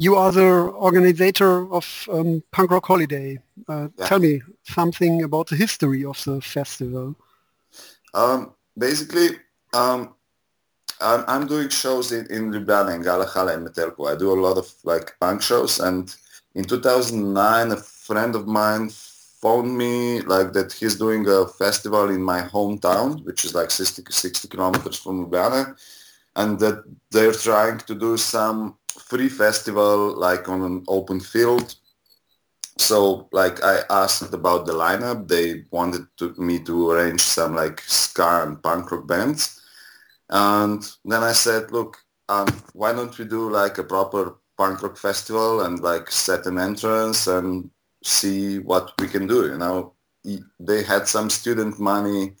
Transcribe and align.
you 0.00 0.16
are 0.16 0.32
the 0.32 0.50
organizer 0.86 1.70
of 1.70 2.08
um, 2.10 2.42
Punk 2.52 2.70
Rock 2.70 2.86
Holiday. 2.86 3.38
Uh, 3.68 3.88
yeah. 3.98 4.06
Tell 4.06 4.18
me 4.18 4.40
something 4.62 5.22
about 5.22 5.48
the 5.48 5.56
history 5.56 6.06
of 6.06 6.24
the 6.24 6.40
festival. 6.40 7.14
Um, 8.14 8.54
basically, 8.78 9.36
um, 9.74 10.14
I'm, 11.02 11.24
I'm, 11.28 11.46
doing 11.46 11.68
shows 11.68 12.12
in, 12.12 12.26
in 12.30 12.50
Ljubljana, 12.50 12.94
in 12.94 13.02
Gala 13.02 13.26
and 13.54 13.66
Metelko. 13.66 14.10
I 14.10 14.16
do 14.18 14.32
a 14.32 14.40
lot 14.40 14.56
of 14.56 14.72
like 14.84 15.12
punk 15.20 15.42
shows, 15.42 15.80
and 15.80 16.14
in 16.54 16.64
2009, 16.64 17.70
a 17.70 17.76
friend 17.76 18.34
of 18.34 18.46
mine 18.46 18.88
phoned 18.88 19.76
me 19.76 20.22
like 20.22 20.54
that 20.54 20.72
he's 20.72 20.96
doing 20.96 21.28
a 21.28 21.46
festival 21.46 22.08
in 22.08 22.22
my 22.22 22.40
hometown, 22.40 23.22
which 23.26 23.44
is 23.44 23.54
like 23.54 23.70
60, 23.70 24.02
60 24.08 24.48
kilometers 24.48 24.96
from 24.96 25.26
Ljubljana, 25.26 25.76
and 26.36 26.58
that 26.58 26.84
they're 27.10 27.32
trying 27.32 27.78
to 27.80 27.94
do 27.94 28.16
some 28.16 28.76
free 28.98 29.28
festival 29.28 30.18
like 30.18 30.48
on 30.48 30.62
an 30.62 30.84
open 30.88 31.20
field. 31.20 31.74
So 32.78 33.28
like 33.32 33.62
I 33.62 33.82
asked 33.90 34.32
about 34.32 34.66
the 34.66 34.72
lineup. 34.72 35.28
They 35.28 35.64
wanted 35.70 36.06
to, 36.18 36.34
me 36.36 36.60
to 36.64 36.90
arrange 36.90 37.20
some 37.20 37.54
like 37.54 37.80
ska 37.82 38.42
and 38.44 38.62
punk 38.62 38.90
rock 38.90 39.06
bands. 39.06 39.60
And 40.30 40.82
then 41.04 41.22
I 41.22 41.32
said, 41.32 41.72
look, 41.72 41.98
um, 42.28 42.46
why 42.72 42.92
don't 42.92 43.16
we 43.18 43.24
do 43.24 43.50
like 43.50 43.78
a 43.78 43.84
proper 43.84 44.36
punk 44.56 44.82
rock 44.82 44.96
festival 44.96 45.62
and 45.62 45.80
like 45.80 46.10
set 46.10 46.46
an 46.46 46.58
entrance 46.58 47.26
and 47.26 47.70
see 48.04 48.58
what 48.58 48.92
we 49.00 49.08
can 49.08 49.26
do, 49.26 49.46
you 49.46 49.58
know. 49.58 49.94
They 50.58 50.82
had 50.82 51.08
some 51.08 51.30
student 51.30 51.80
money, 51.80 52.34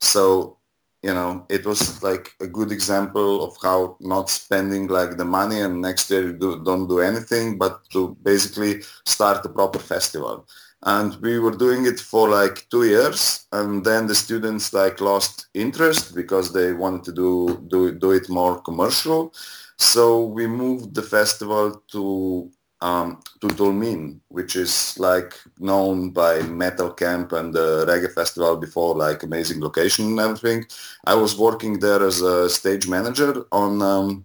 so 0.00 0.58
you 1.02 1.14
know, 1.14 1.46
it 1.48 1.64
was 1.64 2.02
like 2.02 2.34
a 2.40 2.46
good 2.46 2.70
example 2.70 3.42
of 3.44 3.56
how 3.62 3.96
not 4.00 4.28
spending 4.28 4.86
like 4.86 5.16
the 5.16 5.24
money 5.24 5.60
and 5.60 5.80
next 5.80 6.10
year 6.10 6.26
you 6.26 6.32
do, 6.34 6.62
don't 6.62 6.88
do 6.88 7.00
anything, 7.00 7.56
but 7.58 7.88
to 7.90 8.16
basically 8.22 8.82
start 9.06 9.44
a 9.46 9.48
proper 9.48 9.78
festival. 9.78 10.46
And 10.82 11.16
we 11.20 11.38
were 11.38 11.56
doing 11.56 11.86
it 11.86 12.00
for 12.00 12.28
like 12.28 12.66
two 12.70 12.84
years, 12.84 13.46
and 13.52 13.84
then 13.84 14.06
the 14.06 14.14
students 14.14 14.72
like 14.72 15.00
lost 15.00 15.48
interest 15.52 16.14
because 16.14 16.52
they 16.52 16.72
wanted 16.72 17.04
to 17.04 17.12
do 17.12 17.64
do 17.68 17.92
do 17.92 18.12
it 18.12 18.30
more 18.30 18.62
commercial. 18.62 19.34
So 19.78 20.24
we 20.24 20.46
moved 20.46 20.94
the 20.94 21.02
festival 21.02 21.82
to 21.92 22.50
um, 22.82 23.20
to 23.40 23.48
Tolmin, 23.48 24.20
which 24.28 24.56
is 24.56 24.98
like 24.98 25.34
known 25.58 26.10
by 26.10 26.42
Metal 26.42 26.90
Camp 26.90 27.32
and 27.32 27.52
the 27.52 27.84
Reggae 27.86 28.12
Festival 28.12 28.56
before, 28.56 28.94
like 28.96 29.22
amazing 29.22 29.60
location 29.60 30.06
and 30.06 30.20
everything. 30.20 30.64
I 31.04 31.14
was 31.14 31.38
working 31.38 31.78
there 31.78 32.02
as 32.02 32.20
a 32.22 32.48
stage 32.48 32.88
manager 32.88 33.44
on 33.52 33.82
um, 33.82 34.24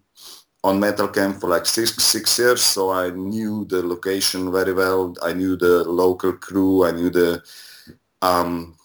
on 0.63 0.79
Metal 0.79 1.07
Camp 1.07 1.39
for 1.39 1.49
like 1.49 1.65
six 1.65 1.95
six 2.03 2.39
years, 2.39 2.61
so 2.61 2.91
I 2.91 3.09
knew 3.09 3.65
the 3.65 3.81
location 3.83 4.51
very 4.51 4.73
well. 4.73 5.13
I 5.21 5.33
knew 5.33 5.55
the 5.55 5.83
local 5.83 6.33
crew. 6.33 6.85
I 6.85 6.91
knew 6.91 7.09
the 7.09 7.43
um, 8.21 8.75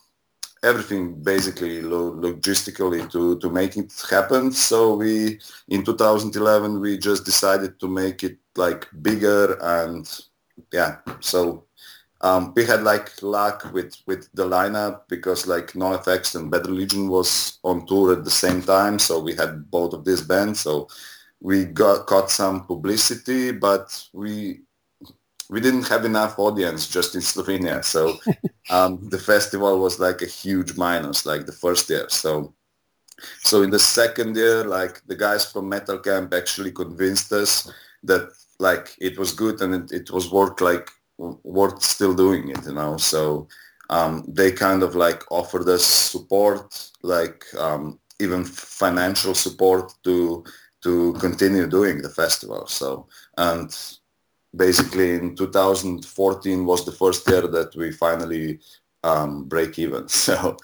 everything 0.63 1.23
basically 1.23 1.81
logistically 1.81 3.11
to, 3.11 3.39
to 3.39 3.51
make 3.51 3.77
it 3.77 3.93
happen. 4.11 4.53
So 4.53 4.95
we, 4.97 5.41
in 5.69 5.85
2011, 5.85 6.81
we 6.81 6.99
just 6.99 7.25
decided 7.25 7.81
to 7.81 7.89
make 7.89 8.23
it 8.23 8.39
like 8.57 8.87
bigger 9.03 9.59
and 9.63 10.09
yeah, 10.73 10.99
so 11.21 11.65
um, 12.23 12.53
we 12.55 12.65
had 12.65 12.83
like 12.83 13.23
luck 13.23 13.71
with, 13.73 13.97
with 14.07 14.29
the 14.35 14.45
lineup 14.45 15.03
because 15.09 15.47
like 15.47 15.73
NoFX 15.73 16.35
and 16.35 16.51
Bad 16.51 16.67
Religion 16.67 17.09
was 17.09 17.59
on 17.65 17.87
tour 17.87 18.13
at 18.13 18.25
the 18.25 18.31
same 18.31 18.63
time. 18.63 18.99
So 18.99 19.21
we 19.21 19.35
had 19.35 19.71
both 19.71 19.95
of 19.95 20.05
these 20.05 20.21
bands. 20.21 20.61
So 20.61 20.89
we 21.41 21.65
got, 21.65 22.07
caught 22.07 22.31
some 22.31 22.67
publicity, 22.67 23.53
but 23.53 24.07
we 24.13 24.61
we 25.49 25.61
didn't 25.61 25.89
have 25.89 26.05
enough 26.05 26.39
audience 26.39 26.87
just 26.87 27.17
in 27.17 27.21
Slovenia. 27.21 27.85
So 27.85 28.19
um, 28.71 29.09
the 29.09 29.19
festival 29.19 29.81
was 29.81 29.99
like 29.99 30.23
a 30.23 30.27
huge 30.27 30.77
minus, 30.77 31.27
like 31.27 31.45
the 31.47 31.53
first 31.53 31.91
year. 31.91 32.09
So 32.09 32.55
so 33.41 33.63
in 33.63 33.71
the 33.71 33.79
second 33.79 34.37
year, 34.37 34.65
like 34.65 35.05
the 35.07 35.17
guys 35.17 35.51
from 35.51 35.69
Metal 35.69 35.99
Camp 35.99 36.33
actually 36.35 36.73
convinced 36.73 37.33
us 37.33 37.71
that 38.05 38.31
like 38.59 38.97
it 39.01 39.19
was 39.19 39.33
good 39.33 39.61
and 39.61 39.75
it, 39.75 39.93
it 39.93 40.11
was 40.11 40.31
worth 40.31 40.61
like 40.61 40.91
worth 41.19 41.83
still 41.83 42.15
doing 42.15 42.49
it, 42.51 42.65
you 42.67 42.75
know. 42.75 42.97
So 42.97 43.49
um, 43.91 44.25
they 44.29 44.53
kind 44.53 44.83
of 44.83 44.95
like 44.95 45.23
offered 45.31 45.69
us 45.69 45.85
support, 45.85 46.91
like 47.03 47.45
um, 47.59 47.99
even 48.21 48.45
financial 48.45 49.35
support 49.35 49.93
to 50.05 50.45
to 50.83 51.13
continue 51.15 51.67
doing 51.67 52.01
the 52.01 52.09
festival. 52.09 52.67
So 52.67 53.07
and 53.37 53.71
basically 54.57 55.15
in 55.15 55.37
2014 55.37 56.65
was 56.65 56.85
the 56.85 56.93
first 56.93 57.29
year 57.29 57.47
that 57.47 57.75
we 57.77 57.93
finally 57.93 58.61
um, 59.05 59.45
break 59.45 59.79
even. 59.79 60.07
So 60.09 60.57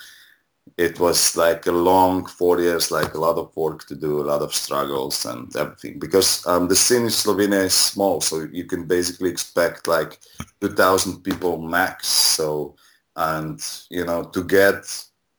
it 0.76 1.00
was 1.00 1.36
like 1.36 1.66
a 1.66 1.72
long 1.72 2.26
four 2.26 2.60
years, 2.60 2.90
like 2.90 3.14
a 3.14 3.20
lot 3.20 3.38
of 3.38 3.54
work 3.56 3.86
to 3.86 3.94
do, 3.94 4.20
a 4.20 4.28
lot 4.32 4.42
of 4.42 4.54
struggles 4.54 5.24
and 5.24 5.54
everything. 5.56 5.98
Because 5.98 6.46
um, 6.46 6.68
the 6.68 6.76
scene 6.76 7.02
in 7.02 7.08
Slovenia 7.08 7.64
is 7.64 7.74
small, 7.74 8.20
so 8.20 8.46
you 8.52 8.64
can 8.64 8.84
basically 8.84 9.30
expect 9.30 9.86
like 9.86 10.18
2,000 10.60 11.22
people 11.22 11.58
max. 11.58 12.08
So 12.08 12.74
and 13.16 13.60
you 13.88 14.04
know 14.04 14.24
to 14.24 14.44
get 14.44 14.84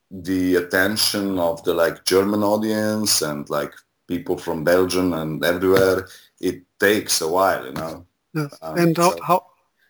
the 0.10 0.56
attention 0.56 1.38
of 1.38 1.64
the 1.64 1.74
like 1.74 2.06
German 2.06 2.42
audience 2.42 3.22
and 3.22 3.48
like 3.50 3.74
people 4.08 4.38
from 4.38 4.64
Belgium 4.64 5.14
and 5.14 5.44
everywhere, 5.44 6.08
it 6.40 6.64
takes 6.80 7.22
a 7.22 7.28
while, 7.28 7.66
you 7.66 7.74
know. 7.74 8.06
Yes. 8.34 8.58
Um, 8.62 8.78
and 8.78 8.98
how, 8.98 9.12
so, 9.12 9.24
how, 9.24 9.46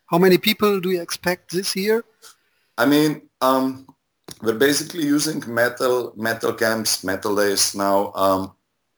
how 0.06 0.18
many 0.18 0.38
people 0.38 0.80
do 0.80 0.90
you 0.90 1.00
expect 1.00 1.52
this 1.52 1.76
year? 1.76 2.04
I 2.76 2.86
mean, 2.86 3.22
um, 3.40 3.86
we're 4.42 4.58
basically 4.58 5.04
using 5.04 5.42
metal 5.46 6.12
metal 6.16 6.52
camps, 6.52 7.04
metal 7.04 7.34
days 7.36 7.74
now, 7.74 8.12
um, 8.14 8.52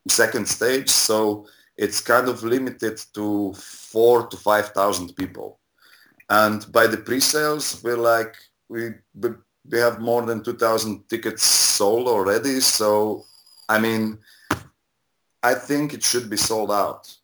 second 0.08 0.46
stage. 0.46 0.88
So 0.88 1.46
it's 1.76 2.00
kind 2.00 2.28
of 2.28 2.42
limited 2.42 3.00
to 3.14 3.52
four 3.54 4.26
to 4.26 4.36
five 4.36 4.70
thousand 4.70 5.14
people. 5.16 5.58
And 6.28 6.70
by 6.70 6.86
the 6.86 6.98
pre-sales, 6.98 7.82
we're 7.82 7.96
like 7.96 8.34
we 8.68 8.94
we 9.14 9.78
have 9.78 10.00
more 10.00 10.22
than 10.22 10.42
two 10.42 10.56
thousand 10.56 11.08
tickets 11.08 11.42
sold 11.42 12.06
already. 12.06 12.60
So 12.60 13.24
I 13.68 13.78
mean, 13.78 14.18
I 15.42 15.54
think 15.54 15.94
it 15.94 16.02
should 16.02 16.28
be 16.28 16.36
sold 16.36 16.70
out. 16.70 17.16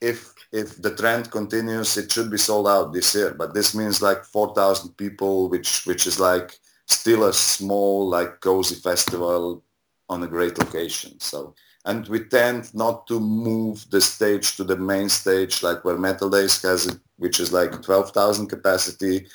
If 0.00 0.32
if 0.52 0.80
the 0.80 0.94
trend 0.94 1.30
continues, 1.30 1.96
it 1.96 2.10
should 2.10 2.30
be 2.30 2.38
sold 2.38 2.66
out 2.66 2.92
this 2.92 3.14
year. 3.14 3.34
But 3.34 3.52
this 3.52 3.74
means 3.74 4.00
like 4.00 4.24
4,000 4.24 4.96
people, 4.96 5.50
which 5.50 5.84
which 5.84 6.06
is 6.06 6.18
like 6.18 6.58
still 6.88 7.24
a 7.24 7.32
small, 7.34 8.08
like 8.08 8.40
cozy 8.40 8.76
festival 8.76 9.62
on 10.08 10.22
a 10.22 10.26
great 10.26 10.58
location. 10.58 11.18
So, 11.20 11.54
and 11.84 12.06
we 12.08 12.20
tend 12.24 12.74
not 12.74 13.06
to 13.08 13.20
move 13.20 13.86
the 13.90 14.00
stage 14.00 14.56
to 14.56 14.64
the 14.64 14.76
main 14.76 15.08
stage, 15.08 15.62
like 15.62 15.84
where 15.84 15.98
Metal 15.98 16.30
Days 16.30 16.60
has 16.62 16.86
it, 16.86 16.98
which 17.18 17.40
is 17.40 17.52
like 17.52 17.82
12,000 17.82 18.48
capacity, 18.48 19.26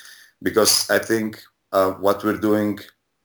because 0.42 0.90
I 0.90 0.98
think 0.98 1.42
uh, 1.72 1.92
what 1.92 2.24
we're 2.24 2.38
doing 2.38 2.78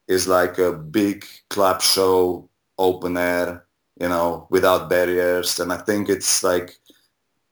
is 0.08 0.28
like 0.28 0.58
a 0.60 0.74
big 0.74 1.26
club 1.50 1.82
show, 1.82 2.50
open 2.78 3.18
air, 3.18 3.66
you 4.00 4.10
know, 4.10 4.48
without 4.50 4.90
barriers. 4.90 5.60
And 5.60 5.74
I 5.74 5.78
think 5.78 6.10
it's 6.10 6.44
like 6.44 6.78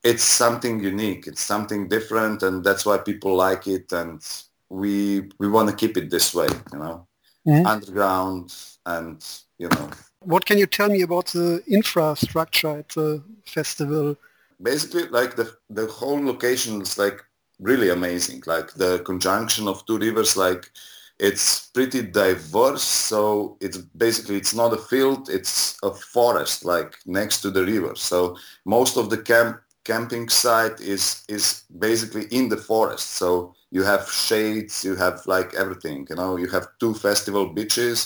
it's 0.04 0.24
something 0.24 0.80
unique. 0.82 1.28
It's 1.28 1.42
something 1.42 1.88
different, 1.90 2.44
and 2.44 2.64
that's 2.64 2.86
why 2.86 2.98
people 2.98 3.36
like 3.36 3.68
it. 3.68 3.92
And 3.92 4.22
we 4.70 5.30
we 5.40 5.48
want 5.48 5.70
to 5.70 5.76
keep 5.76 5.98
it 5.98 6.10
this 6.10 6.34
way, 6.34 6.48
you 6.72 6.80
know, 6.80 7.08
mm-hmm. 7.48 7.66
underground, 7.66 8.54
and 8.86 9.24
you 9.58 9.70
know. 9.70 9.90
What 10.22 10.46
can 10.46 10.58
you 10.58 10.68
tell 10.68 10.90
me 10.90 11.02
about 11.02 11.28
the 11.28 11.64
infrastructure 11.68 12.80
at 12.80 12.90
the 12.90 13.24
festival? 13.46 14.16
Basically, 14.62 15.08
like 15.08 15.36
the 15.36 15.56
the 15.70 15.88
whole 15.88 16.24
location 16.24 16.82
is 16.82 16.98
like 16.98 17.24
really 17.60 17.90
amazing. 17.90 18.44
Like 18.46 18.74
the 18.74 19.00
conjunction 19.00 19.68
of 19.68 19.86
two 19.86 19.98
rivers, 19.98 20.36
like 20.36 20.72
it's 21.20 21.68
pretty 21.68 22.04
diverse 22.04 22.84
so 22.84 23.58
it's 23.60 23.78
basically 23.78 24.38
it's 24.38 24.54
not 24.54 24.74
a 24.74 24.78
field 24.78 25.30
it's 25.30 25.78
a 25.84 25.92
forest 25.92 26.64
like 26.64 26.96
next 27.08 27.42
to 27.42 27.50
the 27.50 27.66
river 27.66 27.94
so 27.96 28.38
most 28.66 28.98
of 28.98 29.10
the 29.10 29.18
camp 29.18 29.60
camping 29.88 30.28
site 30.28 30.80
is 30.82 31.24
is 31.30 31.64
basically 31.80 32.26
in 32.38 32.50
the 32.50 32.58
forest. 32.58 33.08
So 33.12 33.56
you 33.72 33.84
have 33.84 34.12
shades, 34.12 34.84
you 34.84 34.96
have 34.96 35.26
like 35.26 35.54
everything. 35.56 36.06
You 36.10 36.18
know, 36.18 36.38
you 36.38 36.50
have 36.50 36.68
two 36.80 36.94
festival 36.94 37.46
beaches. 37.54 37.98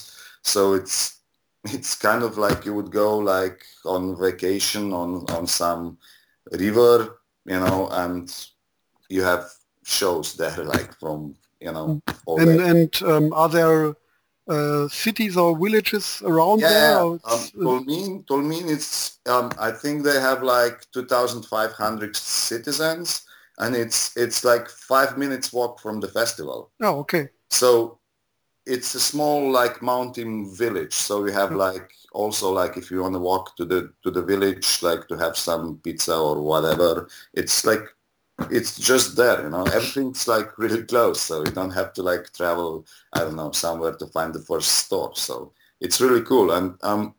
So 0.43 0.73
it's 0.73 1.19
it's 1.63 1.95
kind 1.95 2.23
of 2.23 2.37
like 2.37 2.65
you 2.65 2.73
would 2.75 2.91
go 2.91 3.17
like 3.17 3.65
on 3.85 4.15
vacation 4.17 4.93
on 4.93 5.25
on 5.37 5.47
some 5.47 5.97
river, 6.51 7.19
you 7.45 7.59
know, 7.59 7.89
and 7.91 8.29
you 9.09 9.23
have 9.23 9.45
shows 9.83 10.35
there 10.35 10.63
like 10.63 10.93
from 10.99 11.35
you 11.59 11.71
know. 11.71 12.01
And 12.27 12.61
and 12.61 13.03
um, 13.03 13.33
are 13.33 13.49
there 13.49 13.95
uh, 14.51 14.88
cities 14.89 15.38
or 15.38 15.57
villages 15.57 16.21
around 16.25 16.59
yeah, 16.59 16.69
there? 16.69 17.00
Um, 17.00 17.19
Tolmin, 17.24 18.25
Tolmin, 18.25 18.69
it's 18.69 19.19
um, 19.25 19.51
I 19.59 19.71
think 19.71 20.03
they 20.03 20.19
have 20.19 20.44
like 20.44 20.86
2,500 20.92 22.15
citizens, 22.15 23.25
and 23.59 23.75
it's 23.75 24.15
it's 24.18 24.44
like 24.44 24.68
five 24.69 25.18
minutes 25.18 25.53
walk 25.53 25.80
from 25.80 26.00
the 26.00 26.07
festival. 26.07 26.71
Oh, 26.81 27.00
okay. 27.00 27.30
So 27.50 28.00
it's 28.65 28.94
a 28.95 29.00
small 29.00 29.51
like 29.51 29.81
mountain 29.81 30.53
village. 30.53 30.94
So 30.94 31.21
we 31.21 31.31
have 31.31 31.51
like 31.53 31.92
also 32.13 32.51
like 32.51 32.77
if 32.77 32.92
you 32.92 33.01
want 33.01 33.15
to 33.15 33.19
walk 33.19 33.56
to 33.57 33.65
the 33.65 33.94
to 34.03 34.12
the 34.12 34.21
village, 34.21 34.81
like 34.81 35.07
to 35.07 35.18
have 35.18 35.38
some 35.38 35.80
pizza 35.83 36.15
or 36.15 36.42
whatever, 36.42 37.07
it's 37.33 37.65
like 37.65 37.86
it's 38.49 38.77
just 38.77 39.15
there, 39.15 39.43
you 39.43 39.49
know. 39.49 39.63
Everything's 39.63 40.27
like 40.27 40.57
really 40.57 40.83
close, 40.83 41.21
so 41.21 41.39
you 41.39 41.51
don't 41.51 41.71
have 41.71 41.93
to 41.93 42.03
like 42.03 42.31
travel, 42.33 42.85
I 43.13 43.19
don't 43.19 43.35
know, 43.35 43.51
somewhere 43.51 43.93
to 43.93 44.07
find 44.07 44.33
the 44.33 44.39
first 44.39 44.71
store. 44.71 45.11
So 45.15 45.53
it's 45.79 46.01
really 46.01 46.21
cool. 46.21 46.51
And 46.51 46.77
um, 46.83 47.15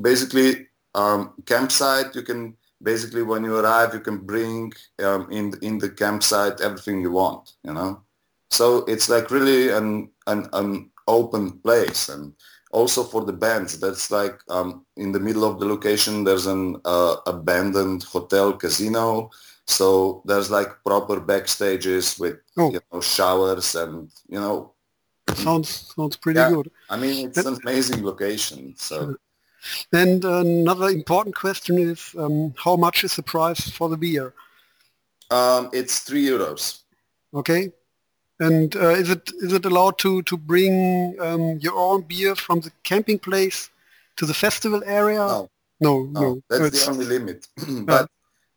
basically, 0.00 0.66
um, 0.94 1.34
campsite, 1.46 2.14
you 2.14 2.22
can 2.22 2.56
basically 2.82 3.22
when 3.22 3.44
you 3.44 3.56
arrive, 3.56 3.94
you 3.94 4.00
can 4.00 4.18
bring 4.18 4.72
um, 5.02 5.28
in 5.30 5.54
in 5.62 5.78
the 5.78 5.90
campsite 5.90 6.60
everything 6.60 7.00
you 7.00 7.12
want, 7.12 7.52
you 7.64 7.72
know. 7.72 8.02
So 8.50 8.84
it's 8.86 9.08
like 9.08 9.30
really 9.30 9.70
an 9.70 10.10
an, 10.26 10.48
an 10.52 10.90
open 11.06 11.52
place 11.60 12.08
and 12.08 12.32
also 12.72 13.02
for 13.02 13.24
the 13.24 13.32
bands 13.32 13.78
that's 13.80 14.10
like 14.10 14.38
um, 14.48 14.84
in 14.96 15.12
the 15.12 15.20
middle 15.20 15.44
of 15.44 15.58
the 15.58 15.66
location 15.66 16.24
there's 16.24 16.46
an 16.46 16.80
uh, 16.84 17.16
abandoned 17.26 18.04
hotel 18.04 18.52
casino 18.52 19.30
so 19.70 20.22
there's 20.24 20.50
like 20.50 20.68
proper 20.84 21.20
backstages 21.20 22.18
with 22.18 22.38
oh. 22.56 22.72
you 22.72 22.80
know 22.92 23.00
showers 23.00 23.74
and 23.74 24.10
you 24.28 24.40
know. 24.40 24.72
Sounds 25.34 25.94
sounds 25.94 26.16
pretty 26.16 26.40
yeah, 26.40 26.50
good. 26.50 26.70
I 26.88 26.96
mean, 26.96 27.28
it's 27.28 27.38
an 27.38 27.56
amazing 27.62 28.04
location. 28.04 28.74
So. 28.76 29.16
And 29.92 30.24
another 30.24 30.88
important 30.88 31.36
question 31.36 31.78
is 31.78 32.14
um, 32.18 32.54
how 32.56 32.76
much 32.76 33.04
is 33.04 33.14
the 33.14 33.22
price 33.22 33.68
for 33.70 33.88
the 33.88 33.96
beer? 33.96 34.32
Um, 35.30 35.70
it's 35.72 36.00
three 36.00 36.26
euros. 36.26 36.80
Okay. 37.34 37.70
And 38.40 38.74
uh, 38.74 38.88
is 38.88 39.10
it 39.10 39.30
is 39.40 39.52
it 39.52 39.66
allowed 39.66 39.98
to 39.98 40.22
to 40.22 40.36
bring 40.36 41.14
um, 41.20 41.58
your 41.58 41.76
own 41.76 42.02
beer 42.02 42.34
from 42.34 42.60
the 42.60 42.72
camping 42.82 43.18
place 43.18 43.70
to 44.16 44.26
the 44.26 44.34
festival 44.34 44.82
area? 44.84 45.18
No, 45.18 45.50
no, 45.80 46.04
no. 46.04 46.20
no. 46.20 46.42
That's 46.48 46.86
the 46.86 46.90
only 46.90 47.04
limit. 47.04 47.46
but 47.84 48.10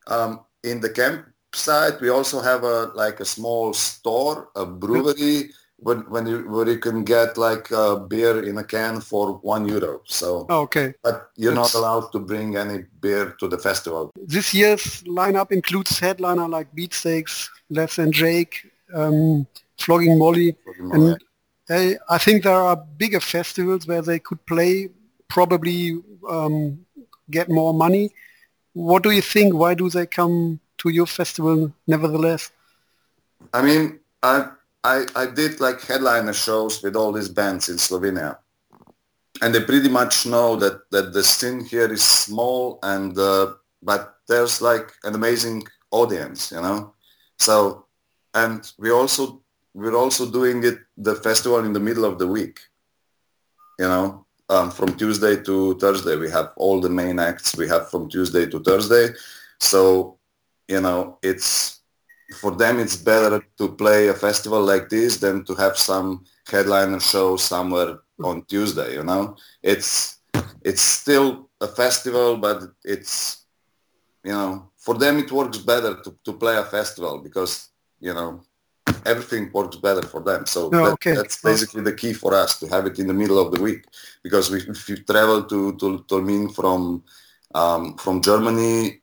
um, 0.06 0.40
in 0.64 0.80
the 0.80 0.90
campsite, 0.90 2.00
we 2.00 2.08
also 2.08 2.40
have 2.40 2.64
a 2.64 2.90
like 2.94 3.20
a 3.20 3.24
small 3.24 3.72
store, 3.72 4.48
a 4.56 4.66
brewery, 4.66 5.50
when, 5.78 5.98
when 6.10 6.26
you, 6.26 6.38
where 6.48 6.68
you 6.68 6.78
can 6.78 7.04
get 7.04 7.36
like 7.36 7.70
a 7.70 8.00
beer 8.00 8.42
in 8.42 8.58
a 8.58 8.64
can 8.64 9.00
for 9.00 9.34
one 9.38 9.68
euro. 9.68 10.00
So 10.06 10.46
oh, 10.48 10.62
okay, 10.62 10.94
but 11.02 11.30
you're 11.36 11.54
That's... 11.54 11.74
not 11.74 11.78
allowed 11.78 12.10
to 12.12 12.18
bring 12.18 12.56
any 12.56 12.84
beer 13.00 13.36
to 13.38 13.48
the 13.48 13.58
festival. 13.58 14.10
This 14.16 14.54
year's 14.54 15.02
lineup 15.02 15.52
includes 15.52 15.98
headliner 15.98 16.48
like 16.48 16.74
Beatsteaks, 16.74 17.50
Less 17.70 17.96
Than 17.96 18.12
Jake, 18.12 18.70
um, 18.94 19.46
Flogging 19.78 20.18
Molly, 20.18 20.56
Flogging 20.64 20.88
Molly. 20.88 21.12
and 21.12 21.98
I, 22.08 22.14
I 22.14 22.18
think 22.18 22.44
there 22.44 22.54
are 22.54 22.76
bigger 22.76 23.20
festivals 23.20 23.86
where 23.86 24.02
they 24.02 24.18
could 24.18 24.44
play, 24.46 24.88
probably 25.28 26.02
um, 26.28 26.84
get 27.30 27.48
more 27.48 27.74
money 27.74 28.10
what 28.74 29.02
do 29.02 29.10
you 29.10 29.22
think? 29.22 29.54
Why 29.54 29.74
do 29.74 29.88
they 29.88 30.06
come 30.06 30.60
to 30.78 30.90
your 30.90 31.06
festival 31.06 31.72
nevertheless? 31.86 32.50
I 33.52 33.62
mean, 33.62 34.00
I, 34.22 34.50
I, 34.82 35.06
I 35.16 35.26
did 35.26 35.60
like 35.60 35.80
headliner 35.80 36.32
shows 36.32 36.82
with 36.82 36.96
all 36.96 37.12
these 37.12 37.28
bands 37.28 37.68
in 37.68 37.76
Slovenia. 37.76 38.38
And 39.42 39.54
they 39.54 39.60
pretty 39.60 39.88
much 39.88 40.26
know 40.26 40.56
that, 40.56 40.90
that 40.90 41.12
the 41.12 41.24
scene 41.24 41.64
here 41.64 41.92
is 41.92 42.04
small 42.04 42.78
and, 42.82 43.16
uh, 43.18 43.54
but 43.82 44.16
there's 44.28 44.60
like 44.60 44.92
an 45.04 45.14
amazing 45.14 45.64
audience, 45.90 46.52
you 46.52 46.60
know? 46.60 46.94
So, 47.38 47.86
and 48.32 48.70
we 48.78 48.90
also, 48.90 49.42
we're 49.74 49.96
also 49.96 50.30
doing 50.30 50.64
it, 50.64 50.78
the 50.96 51.14
festival 51.16 51.64
in 51.64 51.72
the 51.72 51.80
middle 51.80 52.04
of 52.04 52.18
the 52.18 52.26
week, 52.26 52.60
you 53.78 53.86
know? 53.86 54.24
Um, 54.48 54.70
from 54.70 54.96
Tuesday 54.96 55.42
to 55.42 55.74
Thursday. 55.78 56.16
We 56.16 56.30
have 56.30 56.52
all 56.56 56.80
the 56.80 56.90
main 56.90 57.18
acts 57.18 57.56
we 57.56 57.68
have 57.68 57.90
from 57.90 58.08
Tuesday 58.08 58.46
to 58.46 58.60
Thursday. 58.60 59.14
So, 59.58 60.18
you 60.68 60.80
know, 60.80 61.18
it's 61.22 61.80
for 62.40 62.52
them 62.52 62.78
it's 62.78 62.96
better 62.96 63.44
to 63.58 63.68
play 63.68 64.08
a 64.08 64.14
festival 64.14 64.62
like 64.62 64.88
this 64.88 65.18
than 65.18 65.44
to 65.44 65.54
have 65.54 65.76
some 65.76 66.24
headliner 66.50 67.00
show 67.00 67.36
somewhere 67.36 67.98
on 68.22 68.44
Tuesday, 68.46 68.94
you 68.94 69.04
know. 69.04 69.36
It's 69.62 70.20
it's 70.62 70.82
still 70.82 71.50
a 71.60 71.68
festival 71.68 72.36
but 72.36 72.62
it's 72.84 73.44
you 74.24 74.32
know, 74.32 74.70
for 74.76 74.94
them 74.94 75.18
it 75.18 75.30
works 75.30 75.58
better 75.58 76.00
to, 76.02 76.16
to 76.24 76.32
play 76.32 76.56
a 76.56 76.64
festival 76.64 77.18
because, 77.18 77.68
you 78.00 78.14
know, 78.14 78.42
everything 79.06 79.50
works 79.52 79.76
better 79.76 80.02
for 80.02 80.20
them. 80.20 80.46
So 80.46 80.66
oh, 80.66 80.70
that, 80.70 80.92
okay. 80.94 81.14
that's 81.14 81.40
basically 81.42 81.82
the 81.82 81.94
key 81.94 82.12
for 82.12 82.34
us 82.34 82.58
to 82.60 82.66
have 82.68 82.86
it 82.86 82.98
in 82.98 83.06
the 83.06 83.14
middle 83.14 83.38
of 83.38 83.52
the 83.52 83.60
week. 83.60 83.84
Because 84.22 84.50
we, 84.50 84.58
if 84.60 84.88
you 84.88 84.96
travel 84.96 85.44
to 85.44 85.76
to 85.76 86.04
Tolmin 86.08 86.54
from 86.54 87.02
um, 87.54 87.96
from 87.96 88.20
Germany, 88.20 89.00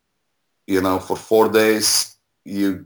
you 0.68 0.82
know, 0.82 1.00
for 1.00 1.16
four 1.16 1.50
days, 1.50 2.18
you 2.46 2.86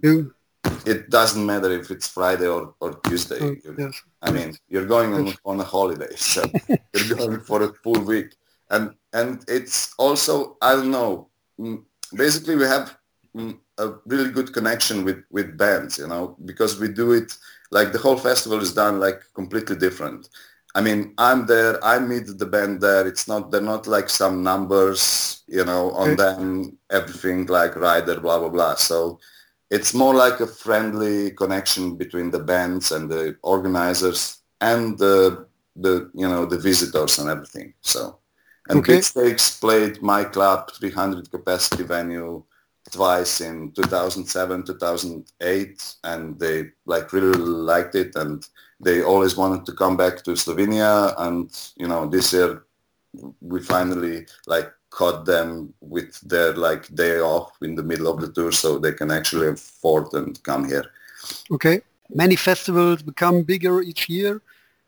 it 0.85 1.09
doesn't 1.09 1.45
matter 1.45 1.71
if 1.71 1.91
it's 1.91 2.07
Friday 2.07 2.47
or, 2.47 2.73
or 2.79 2.95
Tuesday. 3.05 3.39
Oh, 3.41 3.55
yes. 3.77 4.01
I 4.21 4.31
mean, 4.31 4.57
you're 4.67 4.85
going 4.85 5.13
on, 5.13 5.33
on 5.45 5.59
a 5.59 5.63
holiday, 5.63 6.13
so 6.15 6.43
you're 6.93 7.17
going 7.17 7.39
for 7.39 7.63
a 7.63 7.73
full 7.73 8.01
week, 8.01 8.35
and 8.69 8.91
and 9.13 9.43
it's 9.47 9.93
also 9.97 10.57
I 10.61 10.73
don't 10.73 10.91
know. 10.91 11.29
Mm, 11.59 11.83
basically, 12.13 12.55
we 12.55 12.65
have 12.65 12.97
mm, 13.35 13.57
a 13.77 13.93
really 14.05 14.31
good 14.31 14.53
connection 14.53 15.03
with 15.03 15.23
with 15.31 15.57
bands 15.57 15.97
you 15.97 16.07
know 16.07 16.35
because 16.45 16.79
we 16.79 16.87
do 16.87 17.11
it 17.11 17.37
like 17.71 17.91
the 17.91 17.99
whole 17.99 18.17
festival 18.17 18.59
is 18.61 18.73
done 18.73 18.99
like 18.99 19.21
completely 19.33 19.75
different. 19.75 20.29
I 20.77 20.81
mean 20.81 21.13
i'm 21.17 21.45
there 21.45 21.83
i 21.85 21.99
meet 21.99 22.27
the 22.37 22.45
band 22.45 22.81
there 22.81 23.07
it's 23.07 23.27
not 23.29 23.49
they're 23.49 23.61
not 23.61 23.87
like 23.87 24.09
some 24.09 24.43
numbers 24.43 25.43
you 25.47 25.63
know 25.63 25.91
on 25.91 26.17
them 26.17 26.77
everything 26.91 27.45
like 27.45 27.75
rider 27.77 28.19
blah 28.19 28.39
blah 28.39 28.49
blah. 28.49 28.75
So 28.75 29.19
it's 29.69 29.93
more 29.93 30.13
like 30.13 30.39
a 30.41 30.47
friendly 30.47 31.31
connection 31.31 31.95
between 31.95 32.29
the 32.29 32.39
bands 32.39 32.91
and 32.91 33.09
the 33.09 33.37
organizers 33.41 34.41
and 34.61 34.97
the 34.97 35.47
the 35.75 36.09
you 36.13 36.27
know 36.27 36.45
the 36.45 36.57
visitors 36.57 37.19
and 37.19 37.29
everything 37.29 37.73
so. 37.81 38.19
And 38.67 38.79
okay. 38.79 38.95
Beatsteaks 38.95 39.59
played 39.59 40.01
my 40.01 40.23
club 40.23 40.71
300 40.71 41.29
capacity 41.29 41.83
venue 41.83 42.43
twice 42.91 43.41
in 43.41 43.71
2007, 43.71 44.63
2008, 44.63 45.95
and 46.03 46.39
they 46.39 46.69
like 46.85 47.11
really 47.13 47.37
liked 47.37 47.95
it, 47.95 48.15
and 48.15 48.47
they 48.79 49.01
always 49.01 49.35
wanted 49.35 49.65
to 49.65 49.73
come 49.73 49.97
back 49.97 50.23
to 50.23 50.31
Slovenia. 50.31 51.13
And 51.17 51.49
you 51.77 51.87
know, 51.87 52.07
this 52.07 52.33
year 52.33 52.63
we 53.41 53.61
finally 53.61 54.25
like 54.47 54.71
caught 54.89 55.25
them 55.25 55.73
with 55.81 56.19
their 56.21 56.53
like 56.53 56.93
day 56.95 57.19
off 57.19 57.51
in 57.61 57.75
the 57.75 57.83
middle 57.83 58.07
of 58.07 58.21
the 58.21 58.31
tour, 58.31 58.51
so 58.51 58.77
they 58.77 58.93
can 58.93 59.11
actually 59.11 59.47
afford 59.47 60.13
and 60.13 60.41
come 60.43 60.67
here. 60.67 60.85
Okay, 61.51 61.81
many 62.13 62.35
festivals 62.35 63.01
become 63.01 63.43
bigger 63.43 63.81
each 63.81 64.09
year. 64.09 64.41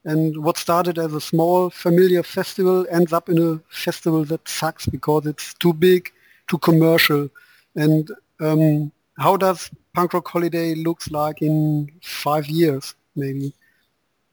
And 0.05 0.38
what 0.41 0.57
started 0.57 0.98
as 0.98 1.13
a 1.13 1.19
small 1.19 1.69
familiar 1.69 2.24
festival 2.24 2.86
ends 2.89 3.12
up 3.12 3.27
in 3.27 3.38
a 3.39 3.60
festival 3.69 4.24
that 4.25 4.48
sucks 4.48 4.86
because 4.86 5.25
it's 5.25 5.53
too 5.55 5.74
big, 5.74 6.10
too 6.48 6.57
commercial. 6.60 7.29
And 7.77 8.12
um, 8.41 8.91
how 9.17 9.38
does 9.38 9.69
Punk 9.93 10.13
Rock 10.13 10.27
Holiday 10.27 10.75
looks 10.75 11.10
like 11.12 11.41
in 11.41 11.89
five 12.01 12.48
years, 12.48 12.96
maybe? 13.15 13.53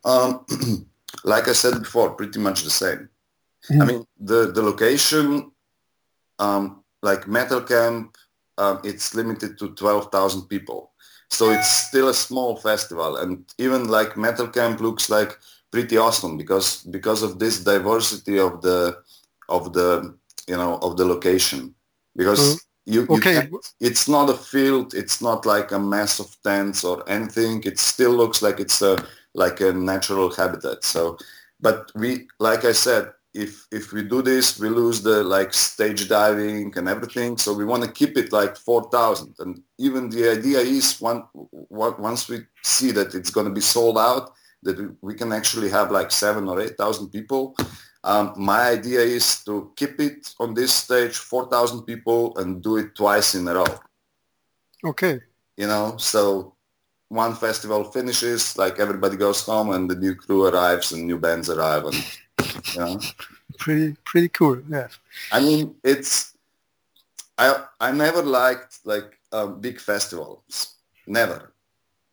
Um, 0.05 0.45
like 1.25 1.47
I 1.49 1.53
said 1.53 1.79
before, 1.79 2.11
pretty 2.11 2.41
much 2.41 2.63
the 2.63 2.71
same. 2.71 3.09
Mm-hmm. 3.71 3.83
I 3.83 3.85
mean, 3.85 4.07
the, 4.19 4.51
the 4.53 4.63
location, 4.63 5.53
um, 6.39 6.83
like 7.03 7.29
Metal 7.29 7.61
Camp, 7.61 8.17
um, 8.59 8.81
it's 8.83 9.15
limited 9.15 9.59
to 9.59 9.75
12,000 9.75 10.43
people. 10.49 10.93
So 11.31 11.51
it's 11.51 11.71
still 11.89 12.09
a 12.09 12.15
small 12.15 12.57
festival. 12.57 13.17
And 13.17 13.45
even 13.59 13.89
like 13.89 14.17
Metal 14.17 14.49
Camp 14.49 14.81
looks 14.81 15.11
like 15.11 15.39
pretty 15.71 15.97
awesome 15.97 16.37
because 16.37 16.85
because 16.85 17.25
of 17.25 17.41
this 17.41 17.65
diversity 17.65 18.39
of 18.39 18.63
the 18.63 18.97
of 19.49 19.73
the 19.73 20.17
you 20.47 20.57
know 20.57 20.79
of 20.83 20.97
the 20.97 21.05
location 21.05 21.75
because 22.15 22.41
mm-hmm. 22.41 22.64
You, 22.87 23.07
okay. 23.09 23.49
You 23.51 23.61
it's 23.81 24.09
not 24.09 24.29
a 24.29 24.35
field. 24.35 24.95
It's 24.95 25.23
not 25.23 25.47
like 25.47 25.73
a 25.73 25.79
mass 25.79 26.21
of 26.21 26.37
tents 26.43 26.85
or 26.85 27.09
anything. 27.09 27.63
It 27.65 27.79
still 27.79 28.13
looks 28.13 28.43
like 28.43 28.61
it's 28.61 28.83
a 28.83 29.03
like 29.35 29.61
a 29.61 29.73
natural 29.73 30.31
habitat. 30.31 30.85
So, 30.85 31.17
but 31.61 31.91
we, 31.95 32.29
like 32.39 32.65
I 32.65 32.73
said, 32.73 33.13
if 33.35 33.67
if 33.73 33.93
we 33.93 34.03
do 34.05 34.23
this, 34.23 34.59
we 34.61 34.69
lose 34.69 35.03
the 35.03 35.25
like 35.25 35.53
stage 35.53 36.09
diving 36.09 36.73
and 36.77 36.89
everything. 36.89 37.37
So 37.37 37.53
we 37.53 37.65
want 37.65 37.83
to 37.83 37.91
keep 37.91 38.17
it 38.17 38.33
like 38.33 38.57
4,000. 38.57 39.35
And 39.41 39.61
even 39.79 40.09
the 40.09 40.31
idea 40.31 40.59
is 40.61 41.01
one, 41.01 41.25
once 41.33 42.29
we 42.29 42.47
see 42.63 42.93
that 42.93 43.15
it's 43.15 43.31
going 43.31 43.47
to 43.47 43.53
be 43.53 43.61
sold 43.61 43.99
out, 43.99 44.31
that 44.63 44.97
we 45.03 45.15
can 45.15 45.33
actually 45.33 45.69
have 45.71 45.91
like 45.91 46.11
seven 46.13 46.49
or 46.49 46.61
8,000 46.61 47.09
people. 47.09 47.57
Um, 48.05 48.35
my 48.37 48.69
idea 48.69 49.01
is 49.01 49.43
to 49.45 49.73
keep 49.77 49.99
it 49.99 50.35
on 50.39 50.53
this 50.53 50.75
stage, 50.75 51.17
4,000 51.17 51.83
people 51.83 52.37
and 52.37 52.63
do 52.63 52.77
it 52.77 52.95
twice 52.95 53.35
in 53.35 53.49
a 53.49 53.55
row. 53.55 53.79
Okay. 54.85 55.21
You 55.57 55.67
know, 55.67 55.97
so 55.97 56.55
one 57.09 57.35
festival 57.35 57.85
finishes, 57.85 58.59
like 58.59 58.79
everybody 58.79 59.17
goes 59.17 59.43
home 59.43 59.71
and 59.71 59.91
the 59.91 59.95
new 59.95 60.15
crew 60.15 60.47
arrives 60.47 60.93
and 60.93 61.07
new 61.07 61.19
bands 61.19 61.49
arrive 61.49 61.87
and, 61.87 61.95
you 62.75 62.81
know. 62.81 63.01
Pretty, 63.57 63.95
pretty 64.05 64.29
cool, 64.31 64.61
yeah. 64.69 64.89
I 65.31 65.39
mean, 65.39 65.77
it's, 65.85 66.37
I, 67.39 67.65
I 67.79 67.93
never 67.93 68.21
liked 68.21 68.81
like 68.85 69.17
um, 69.31 69.61
big 69.61 69.81
festivals. 69.81 70.75
Never. 71.07 71.53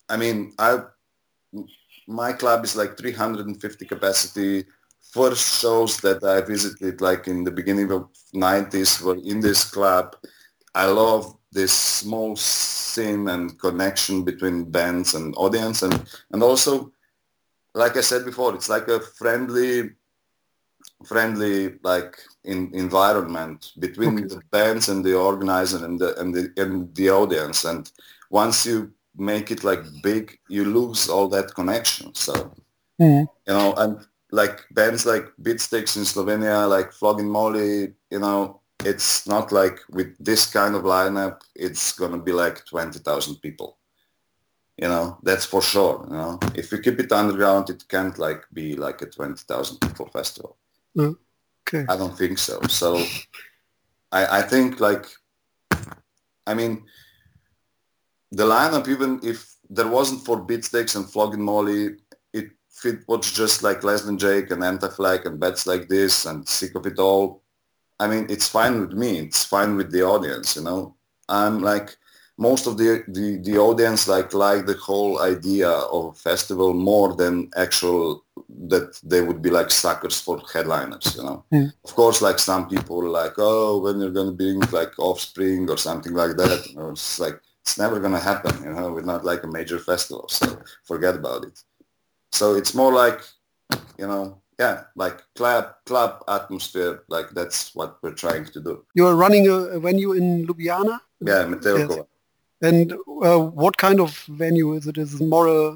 I 0.08 0.18
mean, 0.18 0.54
I 0.60 0.84
my 2.08 2.34
club 2.34 2.66
is 2.66 2.76
like 2.76 2.98
350 2.98 3.86
capacity. 3.86 4.66
First 5.02 5.62
shows 5.62 5.98
that 6.02 6.24
I 6.24 6.42
visited, 6.42 7.02
like 7.02 7.28
in 7.28 7.44
the 7.44 7.52
beginning 7.52 7.92
of 7.92 8.08
90s, 8.34 9.02
were 9.02 9.18
in 9.18 9.42
this 9.42 9.70
club. 9.70 10.16
I 10.74 10.86
love 10.86 11.36
this 11.52 11.74
small 11.74 12.36
scene 12.38 13.28
and 13.28 13.60
connection 13.60 14.24
between 14.24 14.72
bands 14.72 15.14
and 15.14 15.36
audience, 15.36 15.84
and 15.84 15.94
and 16.32 16.42
also, 16.42 16.94
like 17.74 17.98
I 17.98 18.02
said 18.02 18.24
before, 18.24 18.56
it's 18.56 18.70
like 18.70 18.88
a 18.88 19.02
friendly, 19.02 19.92
friendly 21.06 21.78
like 21.84 22.18
in 22.46 22.74
environment 22.74 23.74
between 23.80 24.20
okay. 24.20 24.28
the 24.28 24.42
bands 24.50 24.88
and 24.88 25.04
the 25.04 25.18
organizer 25.18 25.84
and 25.84 26.00
the 26.00 26.18
and 26.20 26.34
the 26.34 26.54
and 26.56 26.96
the 26.96 27.10
audience. 27.10 27.66
And 27.66 27.92
once 28.30 28.66
you 28.66 28.94
make 29.18 29.52
it 29.52 29.64
like 29.64 29.84
big, 30.02 30.40
you 30.48 30.66
lose 30.66 31.10
all 31.10 31.28
that 31.30 31.54
connection. 31.54 32.16
So 32.16 32.34
mm. 33.00 33.28
you 33.48 33.54
know, 33.54 33.74
and 33.74 34.00
like 34.32 34.66
bands 34.72 35.06
like 35.06 35.26
Beatsteaks 35.42 35.98
in 35.98 36.04
Slovenia, 36.04 36.70
like 36.70 36.92
Flogging 36.94 37.30
Molly, 37.30 37.94
you 38.10 38.20
know, 38.20 38.62
it's 38.84 39.28
not 39.28 39.52
like 39.52 39.80
with 39.90 40.16
this 40.20 40.46
kind 40.46 40.76
of 40.76 40.84
lineup, 40.84 41.42
it's 41.56 41.92
gonna 41.92 42.18
be 42.18 42.32
like 42.32 42.66
twenty 42.66 43.00
thousand 43.00 43.36
people. 43.42 43.78
You 44.78 44.88
know, 44.88 45.18
that's 45.22 45.46
for 45.46 45.62
sure. 45.62 46.06
You 46.10 46.16
know, 46.16 46.40
if 46.56 46.72
you 46.72 46.80
keep 46.80 47.00
it 47.00 47.12
underground, 47.12 47.70
it 47.70 47.88
can't 47.88 48.18
like 48.18 48.44
be 48.54 48.76
like 48.76 49.02
a 49.02 49.06
twenty 49.06 49.44
thousand 49.48 49.80
people 49.80 50.08
festival. 50.08 50.58
Mm. 50.98 51.16
Okay. 51.68 51.86
I 51.88 51.98
don't 51.98 52.18
think 52.18 52.38
so. 52.38 52.60
So 52.68 53.04
I, 54.12 54.40
I 54.40 54.42
think 54.42 54.80
like, 54.80 55.06
I 56.48 56.54
mean, 56.54 56.84
the 58.32 58.44
lineup, 58.44 58.88
even 58.88 59.20
if 59.24 59.56
there 59.70 59.88
wasn't 59.88 60.26
for 60.26 60.38
Beatsteaks 60.38 60.96
and 60.96 61.10
Flogging 61.10 61.42
Molly, 61.42 61.96
fit 62.72 63.08
was 63.08 63.32
just 63.32 63.64
like 63.64 63.84
Less 63.84 64.04
Than 64.04 64.18
Jake 64.18 64.52
and 64.52 64.64
Anti-Flag 64.64 65.26
and 65.26 65.40
Beds 65.40 65.68
Like 65.68 65.88
This 65.88 66.26
and 66.26 66.48
Sick 66.48 66.76
of 66.76 66.86
It 66.86 67.00
All. 67.00 67.44
I 68.00 68.08
mean, 68.08 68.26
it's 68.30 68.48
fine 68.48 68.80
with 68.82 68.94
me. 68.94 69.20
It's 69.20 69.46
fine 69.46 69.76
with 69.76 69.92
the 69.92 70.04
audience, 70.04 70.56
you 70.56 70.64
know. 70.64 70.96
I'm 71.30 71.62
like, 71.62 71.96
most 72.38 72.66
of 72.66 72.78
the, 72.78 73.04
the, 73.08 73.38
the 73.44 73.58
audience 73.60 74.08
like 74.08 74.34
like 74.34 74.66
the 74.66 74.74
whole 74.74 75.22
idea 75.22 75.70
of 75.70 76.06
a 76.06 76.14
festival 76.14 76.74
more 76.74 77.16
than 77.16 77.52
actual 77.56 78.24
that 78.68 79.00
they 79.04 79.22
would 79.22 79.42
be 79.42 79.52
like 79.52 79.70
suckers 79.70 80.20
for 80.20 80.42
headliners, 80.52 81.16
you 81.16 81.24
know. 81.24 81.46
Mm. 81.54 81.72
Of 81.84 81.94
course, 81.94 82.22
like 82.22 82.40
some 82.40 82.68
people 82.68 83.08
like, 83.08 83.34
oh, 83.38 83.80
when 83.80 84.00
you're 84.00 84.18
going 84.20 84.32
to 84.32 84.36
bring 84.36 84.60
like 84.72 84.98
Offspring 84.98 85.70
or 85.70 85.78
something 85.78 86.14
like 86.14 86.36
that, 86.38 86.68
you 86.68 86.78
know, 86.78 86.90
it's 86.90 87.20
like 87.20 87.40
it's 87.62 87.78
never 87.78 88.00
going 88.00 88.14
to 88.14 88.20
happen. 88.20 88.64
You 88.64 88.74
know, 88.74 88.92
we're 88.92 89.02
not 89.02 89.24
like 89.24 89.44
a 89.44 89.48
major 89.48 89.78
festival, 89.78 90.28
so 90.28 90.60
forget 90.84 91.16
about 91.16 91.46
it. 91.46 91.64
So 92.32 92.56
it's 92.56 92.74
more 92.74 92.94
like, 92.94 93.22
you 93.98 94.08
know, 94.08 94.42
yeah, 94.60 94.84
like 94.96 95.18
club 95.36 95.76
club 95.86 96.24
atmosphere. 96.28 97.04
Like 97.08 97.30
that's 97.32 97.74
what 97.76 97.98
we're 98.02 98.14
trying 98.14 98.46
to 98.46 98.60
do. 98.60 98.86
You 98.94 99.08
are 99.08 99.16
running 99.16 99.48
a, 99.48 99.80
venue 99.80 100.14
in 100.14 100.46
Ljubljana. 100.48 101.00
Yeah, 101.20 101.46
Metelkova. 101.46 102.06
And 102.62 102.94
uh, 103.24 103.40
what 103.40 103.78
kind 103.78 104.00
of 104.00 104.16
venue 104.30 104.74
is 104.74 104.86
it? 104.88 104.98
Is 104.98 105.20
it 105.20 105.28
more 105.28 105.48
a 105.48 105.76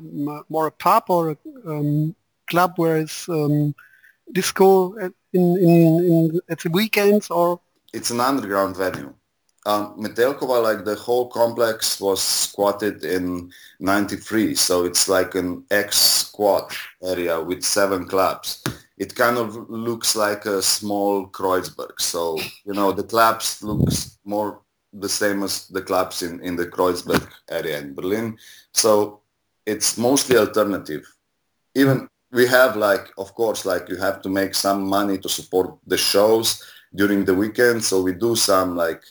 more 0.50 0.67
a 0.67 0.71
pub 0.71 1.03
or 1.09 1.31
a 1.31 1.38
um, 1.65 2.15
club 2.47 2.74
where 2.75 2.97
it's 2.97 3.27
um, 3.27 3.74
disco 4.31 4.97
at, 5.00 5.12
in, 5.33 5.57
in, 5.57 6.05
in 6.12 6.39
at 6.50 6.59
the 6.59 6.69
weekends 6.69 7.29
or? 7.29 7.59
It's 7.93 8.12
an 8.12 8.19
underground 8.19 8.75
venue 8.77 9.13
um, 9.65 9.98
Metelkova, 9.98 10.62
like 10.62 10.86
the 10.86 10.95
whole 10.95 11.27
complex 11.27 12.00
was 12.00 12.22
squatted 12.22 13.03
in 13.03 13.51
93. 13.79 14.55
So 14.55 14.86
it's 14.86 15.10
like 15.10 15.36
an 15.36 15.65
ex-squat 15.72 16.75
area 17.03 17.41
with 17.41 17.63
seven 17.63 18.05
clubs. 18.05 18.63
It 18.98 19.15
kind 19.15 19.38
of 19.38 19.69
looks 19.69 20.15
like 20.15 20.45
a 20.45 20.62
small 20.62 21.27
Kreuzberg. 21.27 22.00
So, 22.00 22.38
you 22.65 22.74
know, 22.74 22.91
the 22.91 23.03
clubs 23.03 23.62
looks 23.63 24.19
more 24.24 24.62
the 24.93 25.10
same 25.10 25.43
as 25.43 25.67
the 25.67 25.81
clubs 25.81 26.24
in, 26.24 26.39
in 26.41 26.55
the 26.55 26.67
Kreuzberg 26.67 27.27
area 27.50 27.79
in 27.79 27.93
Berlin. 27.93 28.38
So 28.72 29.22
it's 29.65 29.98
mostly 29.98 30.38
alternative. 30.38 31.05
Even 31.74 32.07
we 32.31 32.48
have 32.48 32.77
like, 32.77 33.12
of 33.17 33.34
course, 33.34 33.65
like 33.65 33.89
you 33.89 33.98
have 33.98 34.22
to 34.22 34.29
make 34.29 34.53
some 34.55 34.88
money 34.88 35.17
to 35.17 35.27
support 35.27 35.75
the 35.88 35.98
shows 35.98 36.63
during 36.93 37.25
the 37.25 37.34
weekend. 37.34 37.84
So 37.84 38.01
we 38.01 38.13
do 38.13 38.36
some 38.36 38.75
like 38.75 39.03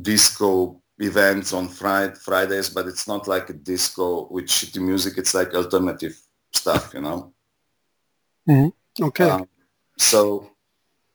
disco 0.00 0.82
events 0.98 1.52
on 1.52 1.68
Friday, 1.68 2.14
Fridays, 2.14 2.70
but 2.70 2.86
it's 2.86 3.06
not 3.06 3.28
like 3.28 3.50
a 3.50 3.52
disco 3.52 4.28
with 4.30 4.46
shitty 4.46 4.80
music. 4.80 5.18
It's 5.18 5.34
like 5.34 5.54
alternative 5.54 6.18
stuff, 6.52 6.92
you 6.94 7.00
know. 7.00 7.32
Mm-hmm. 8.48 9.04
Okay. 9.04 9.30
Um, 9.30 9.48
so, 9.98 10.50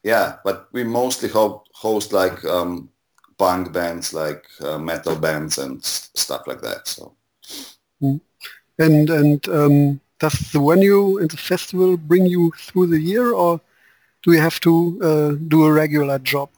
yeah, 0.03 0.37
but 0.43 0.67
we 0.71 0.83
mostly 0.83 1.29
hope, 1.29 1.67
host 1.73 2.13
like 2.13 2.43
um, 2.45 2.89
punk 3.37 3.73
bands, 3.73 4.13
like 4.13 4.45
uh, 4.61 4.77
metal 4.77 5.15
bands 5.15 5.57
and 5.57 5.83
stuff 5.83 6.45
like 6.47 6.61
that. 6.61 6.87
So. 6.87 7.15
Mm-hmm. 8.01 8.17
And 8.79 9.09
and 9.09 9.49
um, 9.49 10.01
does 10.19 10.33
the 10.51 10.59
venue 10.59 11.19
and 11.19 11.29
the 11.29 11.37
festival 11.37 11.97
bring 11.97 12.25
you 12.25 12.51
through 12.57 12.87
the 12.87 12.99
year, 12.99 13.33
or 13.33 13.61
do 14.23 14.31
you 14.31 14.39
have 14.39 14.59
to 14.61 14.99
uh, 15.03 15.31
do 15.47 15.65
a 15.65 15.71
regular 15.71 16.17
job? 16.19 16.49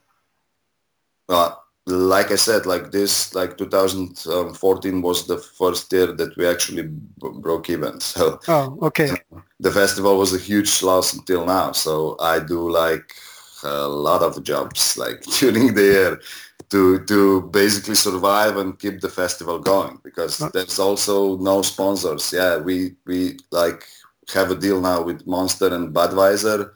Well, 1.27 1.62
like 1.85 2.31
I 2.31 2.35
said, 2.35 2.65
like 2.65 2.91
this, 2.91 3.35
like 3.35 3.57
2014 3.57 5.01
was 5.01 5.27
the 5.27 5.37
first 5.37 5.91
year 5.91 6.13
that 6.13 6.35
we 6.37 6.47
actually 6.47 6.83
broke 7.17 7.69
even. 7.69 7.99
So, 8.13 8.39
oh, 8.47 8.77
okay. 8.83 9.11
The 9.59 9.71
festival 9.71 10.17
was 10.17 10.33
a 10.33 10.37
huge 10.37 10.81
loss 10.83 11.13
until 11.13 11.45
now. 11.45 11.71
So 11.71 12.15
I 12.19 12.39
do 12.39 12.69
like 12.69 13.15
a 13.63 13.87
lot 13.87 14.21
of 14.21 14.43
jobs, 14.43 14.97
like 15.03 15.21
during 15.39 15.73
the 15.73 15.81
year, 15.81 16.21
to 16.69 17.03
to 17.05 17.41
basically 17.51 17.95
survive 17.95 18.57
and 18.57 18.79
keep 18.79 19.01
the 19.01 19.09
festival 19.09 19.59
going 19.59 19.99
because 20.03 20.41
oh. 20.41 20.49
there's 20.53 20.79
also 20.79 21.37
no 21.37 21.61
sponsors. 21.61 22.31
Yeah, 22.31 22.57
we 22.57 22.95
we 23.05 23.37
like 23.51 23.85
have 24.33 24.51
a 24.51 24.55
deal 24.55 24.79
now 24.79 25.01
with 25.01 25.27
Monster 25.27 25.73
and 25.73 25.93
Budweiser 25.93 26.71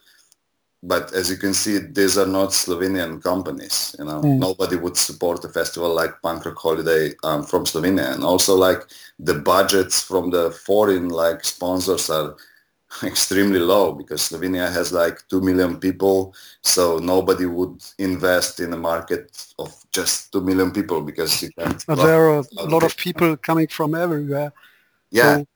but 0.83 1.11
as 1.13 1.29
you 1.29 1.37
can 1.37 1.53
see, 1.53 1.79
these 1.79 2.17
are 2.17 2.27
not 2.27 2.49
Slovenian 2.49 3.21
companies. 3.21 3.95
You 3.97 4.05
know, 4.05 4.21
mm. 4.21 4.37
nobody 4.37 4.75
would 4.75 4.95
support 4.95 5.43
a 5.43 5.49
festival 5.49 5.93
like 5.93 6.21
Punk 6.21 6.45
Rock 6.45 6.57
Holiday 6.57 7.13
um, 7.23 7.43
from 7.43 7.65
Slovenia, 7.65 8.13
and 8.13 8.23
also 8.23 8.55
like 8.55 8.83
the 9.17 9.33
budgets 9.33 10.01
from 10.01 10.29
the 10.29 10.51
foreign 10.51 11.09
like 11.09 11.43
sponsors 11.43 12.09
are 12.11 12.35
extremely 13.03 13.59
low 13.59 13.93
because 13.93 14.21
Slovenia 14.21 14.71
has 14.71 14.93
like 14.93 15.27
two 15.29 15.41
million 15.41 15.79
people, 15.79 16.35
so 16.61 16.99
nobody 16.99 17.47
would 17.47 17.83
invest 17.97 18.59
in 18.59 18.71
a 18.73 18.77
market 18.77 19.45
of 19.57 19.73
just 19.91 20.31
two 20.31 20.41
million 20.41 20.71
people 20.71 21.01
because 21.01 21.41
you 21.41 21.49
can't. 21.57 21.83
But 21.87 21.95
there 21.95 22.29
are 22.29 22.43
a 22.59 22.65
lot 22.65 22.83
of 22.83 22.95
people 22.95 23.35
coming 23.35 23.67
from 23.67 23.95
everywhere. 23.95 24.53
Yeah, 25.09 25.37
so. 25.37 25.47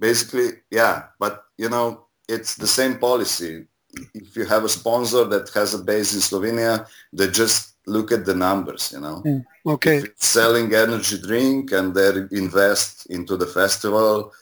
basically, 0.00 0.48
yeah, 0.72 1.04
but 1.20 1.44
you 1.56 1.68
know, 1.68 2.06
it's 2.28 2.56
the 2.56 2.66
same 2.66 2.98
policy 2.98 3.66
if 4.14 4.36
you 4.36 4.44
have 4.44 4.64
a 4.64 4.68
sponsor 4.68 5.24
that 5.24 5.48
has 5.50 5.74
a 5.74 5.78
base 5.78 6.14
in 6.14 6.20
Slovenia, 6.20 6.86
they 7.12 7.28
just 7.28 7.74
look 7.86 8.12
at 8.12 8.24
the 8.24 8.34
numbers, 8.34 8.92
you 8.92 9.00
know. 9.00 9.22
Mm, 9.24 9.44
okay. 9.66 10.02
selling 10.16 10.74
energy 10.74 11.18
drink 11.20 11.72
and 11.72 11.94
they 11.94 12.08
invest 12.32 13.06
into 13.06 13.36
the 13.36 13.46
festival, 13.46 14.32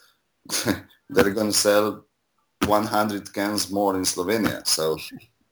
they're 1.09 1.31
going 1.31 1.51
to 1.51 1.57
sell 1.57 2.05
100 2.65 3.33
cans 3.33 3.71
more 3.71 3.95
in 3.95 4.03
Slovenia. 4.03 4.65
So 4.67 4.97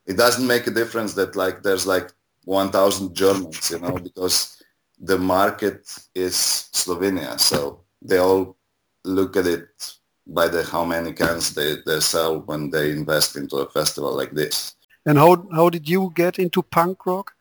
it 0.05 0.17
doesn't 0.17 0.47
make 0.47 0.67
a 0.67 0.71
difference 0.71 1.13
that 1.13 1.35
like 1.35 1.63
there's 1.63 1.85
like 1.85 2.11
1,000 2.45 3.13
Germans, 3.15 3.71
you 3.71 3.79
know, 3.79 3.97
because 3.97 4.61
the 4.99 5.17
market 5.17 5.89
is 6.15 6.35
Slovenia. 6.73 7.39
So 7.39 7.81
they 8.01 8.17
all 8.17 8.57
look 9.05 9.37
at 9.37 9.47
it 9.47 9.67
by 10.27 10.47
the 10.47 10.63
how 10.63 10.85
many 10.85 11.13
cans 11.13 11.53
they, 11.53 11.77
they 11.85 11.99
sell 11.99 12.39
when 12.41 12.69
they 12.69 12.91
invest 12.91 13.35
into 13.35 13.57
a 13.57 13.69
festival 13.69 14.15
like 14.15 14.31
this. 14.31 14.75
And 15.05 15.17
how 15.17 15.47
how 15.53 15.69
did 15.69 15.87
you 15.89 16.11
get 16.15 16.39
into 16.39 16.63
punk 16.63 17.05
rock? 17.05 17.33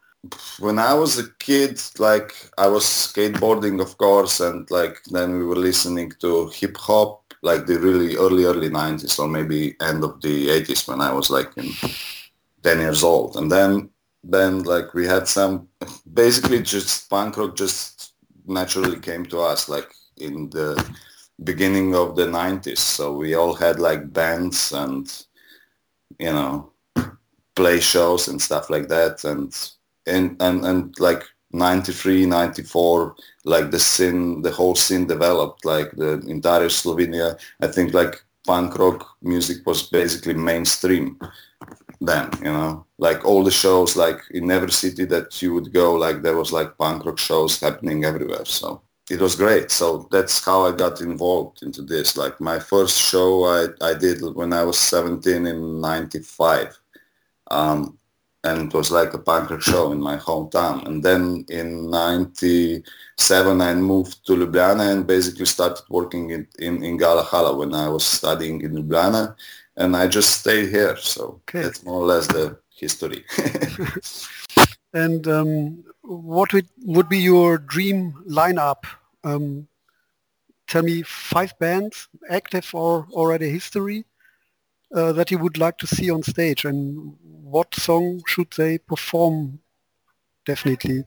When 0.58 0.78
I 0.78 0.94
was 0.94 1.18
a 1.18 1.30
kid, 1.38 1.80
like 1.98 2.32
I 2.58 2.68
was 2.68 2.84
skateboarding, 2.84 3.80
of 3.80 3.98
course, 3.98 4.40
and 4.40 4.70
like 4.70 5.02
then 5.10 5.38
we 5.38 5.44
were 5.44 5.56
listening 5.56 6.12
to 6.20 6.48
hip 6.48 6.76
hop 6.76 7.22
like 7.42 7.66
the 7.66 7.78
really 7.78 8.16
early 8.16 8.44
early 8.44 8.70
90s 8.70 9.18
or 9.18 9.28
maybe 9.28 9.76
end 9.80 10.04
of 10.04 10.20
the 10.22 10.48
80s 10.48 10.88
when 10.88 11.00
I 11.00 11.12
was 11.12 11.28
like 11.28 11.50
in 11.56 11.70
10 12.62 12.78
years 12.78 13.02
old 13.02 13.36
and 13.36 13.50
then 13.50 13.90
then 14.24 14.62
like 14.62 14.94
we 14.94 15.04
had 15.04 15.26
some 15.26 15.68
basically 16.14 16.62
just 16.62 17.10
punk 17.10 17.36
rock 17.36 17.56
just 17.56 18.14
naturally 18.46 18.98
came 19.00 19.26
to 19.26 19.40
us 19.40 19.68
like 19.68 19.90
in 20.18 20.48
the 20.50 20.76
beginning 21.44 21.94
of 21.94 22.16
the 22.16 22.26
90s 22.26 22.78
so 22.78 23.12
we 23.12 23.34
all 23.34 23.54
had 23.54 23.78
like 23.78 24.12
bands 24.12 24.72
and 24.72 25.24
you 26.18 26.32
know 26.32 26.70
play 27.54 27.80
shows 27.80 28.28
and 28.28 28.40
stuff 28.40 28.70
like 28.70 28.88
that 28.88 29.24
and 29.24 29.72
and 30.06 30.40
and, 30.40 30.64
and 30.64 30.94
like 30.98 31.22
93 31.52 32.26
94 32.26 33.14
like 33.44 33.70
the 33.70 33.78
scene 33.78 34.42
the 34.42 34.50
whole 34.50 34.74
scene 34.74 35.06
developed 35.06 35.64
like 35.64 35.90
the 35.92 36.20
entire 36.26 36.68
slovenia 36.68 37.38
i 37.60 37.66
think 37.66 37.92
like 37.92 38.24
punk 38.46 38.78
rock 38.78 39.16
music 39.22 39.66
was 39.66 39.82
basically 39.82 40.34
mainstream 40.34 41.18
then 42.00 42.28
you 42.38 42.52
know? 42.52 42.84
Like 42.98 43.24
all 43.24 43.44
the 43.44 43.50
shows 43.50 43.96
like 43.96 44.20
in 44.30 44.50
every 44.50 44.72
city 44.72 45.04
that 45.06 45.40
you 45.42 45.54
would 45.54 45.72
go 45.72 45.94
like 45.94 46.22
there 46.22 46.36
was 46.36 46.52
like 46.52 46.78
punk 46.78 47.04
rock 47.04 47.18
shows 47.18 47.60
happening 47.60 48.04
everywhere 48.04 48.44
so 48.44 48.82
it 49.10 49.20
was 49.20 49.34
great 49.34 49.70
so 49.70 50.08
that's 50.10 50.44
how 50.44 50.64
i 50.64 50.72
got 50.72 51.00
involved 51.00 51.62
into 51.62 51.82
this 51.82 52.16
like 52.16 52.40
my 52.40 52.58
first 52.58 53.00
show 53.00 53.44
i, 53.44 53.66
I 53.80 53.94
did 53.94 54.22
when 54.34 54.52
i 54.52 54.62
was 54.62 54.78
17 54.78 55.46
in 55.46 55.80
95 55.80 56.78
um, 57.50 57.98
and 58.44 58.68
it 58.68 58.74
was 58.74 58.90
like 58.90 59.14
a 59.14 59.18
punk 59.18 59.50
rock 59.50 59.62
show 59.62 59.92
in 59.92 60.00
my 60.00 60.16
hometown. 60.16 60.84
And 60.86 61.02
then 61.02 61.44
in 61.48 61.90
97, 61.90 63.60
I 63.60 63.74
moved 63.74 64.26
to 64.26 64.32
Ljubljana 64.32 64.92
and 64.92 65.06
basically 65.06 65.46
started 65.46 65.84
working 65.88 66.30
in, 66.30 66.48
in, 66.58 66.82
in 66.82 66.96
Gala 66.96 67.56
when 67.56 67.74
I 67.74 67.88
was 67.88 68.04
studying 68.04 68.60
in 68.62 68.72
Ljubljana. 68.72 69.36
And 69.76 69.96
I 69.96 70.08
just 70.08 70.40
stayed 70.40 70.70
here. 70.70 70.96
So 70.96 71.40
okay. 71.48 71.62
that's 71.62 71.84
more 71.84 72.02
or 72.02 72.06
less 72.06 72.26
the 72.26 72.58
history. 72.74 73.24
and 74.92 75.26
um, 75.28 75.84
what 76.02 76.52
would, 76.52 76.68
would 76.84 77.08
be 77.08 77.18
your 77.18 77.58
dream 77.58 78.12
lineup? 78.28 78.84
Um, 79.24 79.68
tell 80.66 80.82
me 80.82 81.02
five 81.02 81.58
bands, 81.58 82.08
active 82.28 82.74
or 82.74 83.06
already 83.12 83.50
history, 83.50 84.04
uh, 84.94 85.12
that 85.12 85.30
you 85.30 85.38
would 85.38 85.58
like 85.58 85.78
to 85.78 85.86
see 85.86 86.10
on 86.10 86.22
stage 86.22 86.64
and 86.64 87.16
what 87.22 87.74
song 87.74 88.22
should 88.26 88.50
they 88.56 88.78
perform 88.78 89.58
definitely? 90.46 91.04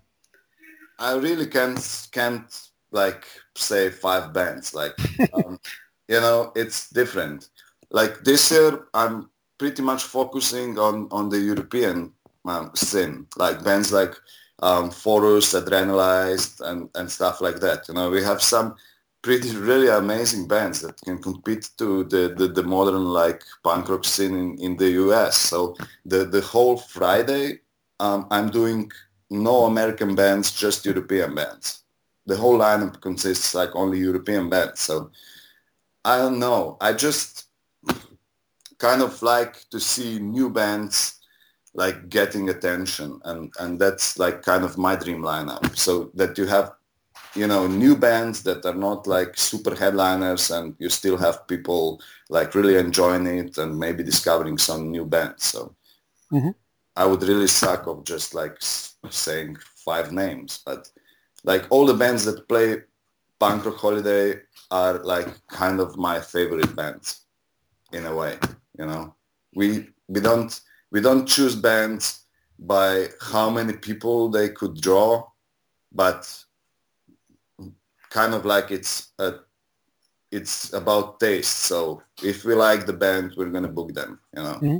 I 0.99 1.15
really 1.15 1.47
can't 1.47 2.07
can't 2.11 2.69
like 2.91 3.25
say 3.55 3.89
five 3.89 4.33
bands. 4.33 4.73
Like 4.73 4.95
um, 5.33 5.59
you 6.07 6.21
know, 6.21 6.51
it's 6.55 6.89
different. 6.89 7.49
Like 7.91 8.23
this 8.23 8.51
year, 8.51 8.85
I'm 8.93 9.29
pretty 9.57 9.81
much 9.81 10.03
focusing 10.03 10.77
on 10.79 11.07
on 11.11 11.29
the 11.29 11.39
European 11.39 12.13
um, 12.47 12.71
like 13.37 13.63
bands 13.63 13.91
like 13.91 14.15
um, 14.61 14.89
Forus, 14.89 15.53
Adrenalized, 15.59 16.61
and 16.61 16.89
and 16.95 17.11
stuff 17.11 17.41
like 17.41 17.59
that. 17.59 17.87
You 17.87 17.93
know, 17.95 18.09
we 18.09 18.23
have 18.23 18.41
some 18.41 18.75
pretty 19.25 19.55
really 19.55 19.87
amazing 19.87 20.47
bands 20.47 20.81
that 20.81 21.01
can 21.01 21.17
compete 21.19 21.67
to 21.79 22.03
the, 22.03 22.35
the, 22.37 22.47
the, 22.47 22.61
modern 22.61 23.05
like 23.05 23.41
punk 23.63 23.89
rock 23.89 24.05
scene 24.05 24.35
in, 24.35 24.55
in 24.59 24.77
the 24.77 24.91
US. 25.03 25.35
So 25.35 25.75
the, 26.05 26.25
the 26.25 26.41
whole 26.41 26.77
Friday, 26.77 27.61
um, 27.99 28.27
I'm 28.29 28.51
doing 28.51 28.91
no 29.31 29.65
American 29.65 30.13
bands, 30.13 30.51
just 30.51 30.85
European 30.85 31.33
bands. 31.33 31.85
The 32.27 32.37
whole 32.37 32.59
lineup 32.59 33.01
consists 33.01 33.55
like 33.55 33.71
only 33.73 33.97
European 33.97 34.47
bands. 34.47 34.81
So 34.81 35.09
I 36.03 36.19
don't 36.19 36.37
know. 36.37 36.77
I 36.79 36.93
just 36.93 37.47
kind 38.77 39.01
of 39.01 39.19
like 39.23 39.67
to 39.71 39.79
see 39.79 40.19
new 40.19 40.51
bands 40.51 41.14
like 41.75 42.09
getting 42.09 42.49
attention 42.49 43.19
and, 43.25 43.53
and 43.59 43.79
that's 43.79 44.17
like 44.17 44.41
kind 44.41 44.63
of 44.63 44.77
my 44.77 44.95
dream 44.95 45.21
lineup. 45.21 45.77
So 45.77 46.09
that 46.15 46.37
you 46.37 46.47
have 46.47 46.71
you 47.35 47.47
know 47.47 47.67
new 47.67 47.95
bands 47.95 48.43
that 48.43 48.65
are 48.65 48.73
not 48.73 49.05
like 49.05 49.37
super 49.37 49.75
headliners 49.75 50.49
and 50.51 50.73
you 50.79 50.89
still 50.89 51.17
have 51.17 51.47
people 51.47 52.01
like 52.29 52.55
really 52.55 52.77
enjoying 52.77 53.27
it 53.27 53.57
and 53.57 53.77
maybe 53.77 54.03
discovering 54.03 54.57
some 54.57 54.89
new 54.89 55.05
bands 55.05 55.43
so 55.43 55.75
mm-hmm. 56.31 56.51
i 56.95 57.05
would 57.05 57.21
really 57.23 57.47
suck 57.47 57.87
of 57.87 58.03
just 58.05 58.33
like 58.33 58.55
saying 59.09 59.57
five 59.75 60.11
names 60.11 60.61
but 60.65 60.89
like 61.43 61.65
all 61.69 61.85
the 61.85 61.93
bands 61.93 62.23
that 62.23 62.47
play 62.47 62.77
punk 63.39 63.65
rock 63.65 63.77
holiday 63.77 64.39
are 64.71 65.03
like 65.03 65.27
kind 65.47 65.79
of 65.79 65.97
my 65.97 66.19
favorite 66.19 66.73
bands 66.75 67.25
in 67.91 68.05
a 68.05 68.15
way 68.15 68.37
you 68.79 68.85
know 68.85 69.13
we 69.53 69.87
we 70.07 70.21
don't 70.21 70.61
we 70.91 71.01
don't 71.01 71.25
choose 71.25 71.55
bands 71.55 72.21
by 72.57 73.07
how 73.21 73.49
many 73.49 73.73
people 73.73 74.29
they 74.29 74.49
could 74.49 74.79
draw 74.79 75.23
but 75.95 76.45
kind 78.09 78.33
of 78.33 78.45
like 78.45 78.71
it's 78.71 79.13
a, 79.19 79.35
it's 80.31 80.73
about 80.73 81.19
taste. 81.19 81.55
So 81.69 82.01
if 82.21 82.43
we 82.43 82.53
like 82.53 82.85
the 82.85 82.93
band, 82.93 83.33
we're 83.35 83.49
gonna 83.49 83.69
book 83.69 83.93
them. 83.93 84.19
You 84.35 84.43
know. 84.43 84.59
Mm-hmm. 84.61 84.77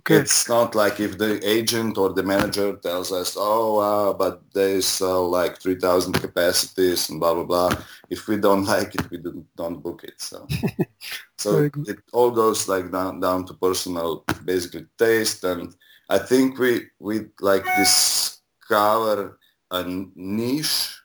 Okay. 0.00 0.16
It's 0.16 0.48
not 0.48 0.74
like 0.74 0.98
if 0.98 1.18
the 1.18 1.46
agent 1.46 1.98
or 1.98 2.12
the 2.12 2.22
manager 2.22 2.76
tells 2.76 3.12
us, 3.12 3.36
oh, 3.38 3.78
uh, 3.78 4.12
but 4.14 4.42
they 4.54 4.80
sell 4.80 5.28
like 5.28 5.60
3,000 5.60 6.14
capacities 6.14 7.10
and 7.10 7.20
blah, 7.20 7.34
blah, 7.34 7.44
blah. 7.44 7.82
If 8.08 8.26
we 8.26 8.38
don't 8.38 8.64
like 8.74 8.94
it, 8.94 9.10
we 9.10 9.18
don't, 9.18 9.46
don't 9.56 9.82
book 9.82 10.04
it. 10.04 10.20
So, 10.20 10.46
so 11.36 11.70
it 11.86 11.98
all 12.12 12.30
goes 12.30 12.68
like 12.68 12.90
down, 12.90 13.20
down 13.20 13.44
to 13.46 13.54
personal, 13.54 14.24
basically 14.44 14.86
taste. 14.98 15.44
And 15.44 15.74
I 16.08 16.18
think 16.18 16.58
we, 16.58 16.86
we 16.98 17.26
like 17.40 17.64
discover 17.76 19.38
a 19.70 19.84
niche 20.14 20.96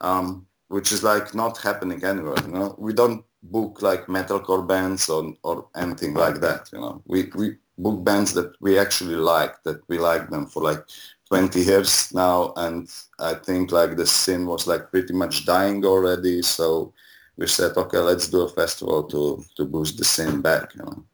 um, 0.00 0.46
which 0.68 0.92
is 0.92 1.02
like 1.02 1.34
not 1.34 1.58
happening 1.58 2.04
anywhere. 2.04 2.36
You 2.46 2.52
know, 2.52 2.74
we 2.78 2.92
don't 2.92 3.24
book 3.42 3.82
like 3.82 4.06
metalcore 4.06 4.66
bands 4.66 5.08
or 5.08 5.34
or 5.42 5.68
anything 5.76 6.14
like 6.14 6.40
that. 6.40 6.70
You 6.72 6.80
know, 6.80 7.02
we 7.06 7.30
we 7.34 7.56
book 7.78 8.04
bands 8.04 8.32
that 8.34 8.52
we 8.60 8.78
actually 8.78 9.16
like, 9.16 9.62
that 9.64 9.80
we 9.88 9.98
like 9.98 10.30
them 10.30 10.46
for 10.46 10.62
like 10.62 10.84
20 11.28 11.60
years 11.60 12.12
now, 12.14 12.52
and 12.56 12.88
I 13.18 13.34
think 13.34 13.72
like 13.72 13.96
the 13.96 14.06
scene 14.06 14.46
was 14.46 14.66
like 14.66 14.90
pretty 14.90 15.12
much 15.12 15.44
dying 15.44 15.84
already. 15.84 16.42
So 16.42 16.92
we 17.36 17.46
said, 17.46 17.76
okay, 17.76 17.98
let's 17.98 18.28
do 18.28 18.42
a 18.42 18.48
festival 18.48 19.02
to 19.04 19.44
to 19.56 19.64
boost 19.64 19.98
the 19.98 20.04
scene 20.04 20.40
back. 20.40 20.74
You 20.74 20.82
know. 20.82 21.04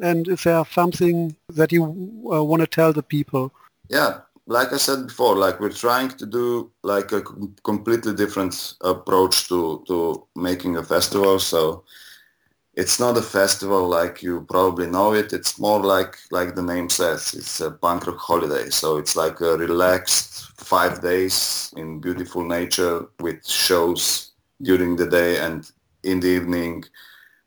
And 0.00 0.28
is 0.28 0.44
there 0.44 0.64
something 0.70 1.36
that 1.48 1.72
you 1.72 1.84
uh, 2.32 2.42
want 2.42 2.60
to 2.60 2.66
tell 2.66 2.92
the 2.92 3.02
people? 3.02 3.52
Yeah, 3.88 4.20
like 4.46 4.72
I 4.72 4.76
said 4.76 5.06
before, 5.08 5.36
like 5.36 5.60
we're 5.60 5.70
trying 5.70 6.10
to 6.10 6.26
do 6.26 6.70
like 6.82 7.12
a 7.12 7.22
completely 7.64 8.14
different 8.14 8.74
approach 8.80 9.48
to, 9.48 9.84
to 9.88 10.26
making 10.34 10.76
a 10.76 10.82
festival. 10.82 11.38
So 11.38 11.84
it's 12.76 13.00
not 13.00 13.16
a 13.16 13.22
festival 13.22 13.88
like 13.88 14.22
you 14.22 14.42
probably 14.50 14.86
know 14.86 15.14
it. 15.14 15.32
It's 15.32 15.58
more 15.58 15.80
like, 15.82 16.18
like 16.30 16.54
the 16.54 16.62
name 16.62 16.90
says, 16.90 17.32
it's 17.32 17.60
a 17.60 17.70
punk 17.70 18.06
rock 18.06 18.18
holiday. 18.18 18.68
So 18.68 18.98
it's 18.98 19.16
like 19.16 19.40
a 19.40 19.56
relaxed 19.56 20.52
five 20.60 21.00
days 21.00 21.72
in 21.76 22.00
beautiful 22.00 22.44
nature 22.44 23.06
with 23.20 23.46
shows 23.46 24.32
during 24.60 24.96
the 24.96 25.06
day 25.06 25.38
and 25.38 25.70
in 26.04 26.20
the 26.20 26.28
evening, 26.28 26.84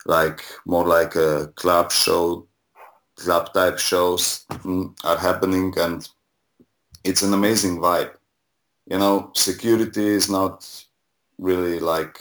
like 0.07 0.43
more 0.65 0.87
like 0.87 1.15
a 1.15 1.51
club 1.55 1.91
show, 1.91 2.47
club 3.15 3.53
type 3.53 3.77
shows 3.77 4.45
mm, 4.49 4.97
are 5.03 5.17
happening 5.17 5.73
and 5.77 6.09
it's 7.03 7.21
an 7.21 7.33
amazing 7.33 7.77
vibe. 7.77 8.13
You 8.87 8.97
know, 8.97 9.31
security 9.35 10.07
is 10.07 10.27
not 10.27 10.67
really 11.37 11.79
like 11.79 12.19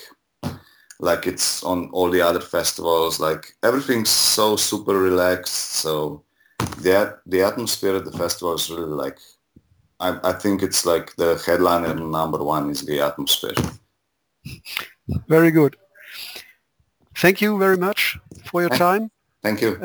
like 1.01 1.27
it's 1.27 1.63
on 1.63 1.91
all 1.91 2.11
the 2.11 2.21
other 2.21 2.41
festivals. 2.41 3.21
Like 3.21 3.55
everything's 3.63 4.11
so 4.11 4.57
super 4.57 4.99
relaxed. 4.99 5.55
So 5.83 6.23
the 6.83 7.19
the 7.27 7.43
atmosphere 7.43 7.97
at 7.97 8.05
the 8.05 8.17
festival 8.19 8.55
is 8.55 8.71
really 8.71 8.99
like 9.05 9.19
I, 10.01 10.19
I 10.23 10.33
think 10.33 10.63
it's 10.63 10.87
like 10.87 11.15
the 11.17 11.43
headliner 11.45 11.95
number 11.95 12.43
one 12.43 12.71
is 12.71 12.83
the 12.83 13.01
atmosphere. 13.01 13.55
Very 15.27 15.51
good. 15.51 15.77
Thank 17.17 17.41
you 17.41 17.59
very 17.59 17.77
much 17.77 18.19
for 18.45 18.61
your 18.61 18.71
time. 18.71 19.11
Thank 19.43 19.61
you. 19.61 19.77